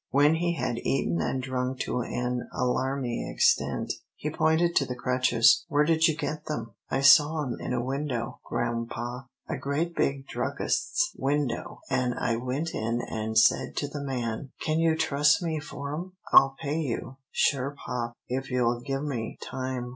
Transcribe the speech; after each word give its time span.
When 0.09 0.33
he 0.37 0.55
had 0.55 0.79
eaten 0.79 1.21
and 1.21 1.43
drunk 1.43 1.77
to 1.81 1.99
an 2.01 2.49
alarming 2.51 3.31
extent, 3.31 3.93
he 4.15 4.31
pointed 4.31 4.75
to 4.77 4.85
the 4.87 4.95
crutches. 4.95 5.63
"Where 5.67 5.83
did 5.83 6.07
you 6.07 6.17
get 6.17 6.45
them?" 6.45 6.73
"I 6.89 7.01
saw 7.01 7.43
'em 7.43 7.57
in 7.59 7.71
a 7.71 7.83
window, 7.83 8.39
grampa, 8.43 9.27
a 9.47 9.57
great 9.57 9.95
big 9.95 10.25
druggist's 10.25 11.11
window, 11.15 11.81
an' 11.91 12.15
I 12.17 12.37
went 12.37 12.73
in 12.73 12.99
an' 13.01 13.35
said 13.35 13.75
to 13.75 13.87
the 13.87 14.01
man, 14.03 14.49
'Can 14.61 14.79
you 14.79 14.95
trust 14.95 15.43
me 15.43 15.59
for 15.59 15.93
'em? 15.93 16.13
I'll 16.33 16.55
pay 16.59 16.79
you, 16.79 17.17
sure 17.29 17.75
pop, 17.85 18.15
if 18.27 18.49
you'll 18.49 18.79
gimme 18.81 19.37
time. 19.39 19.89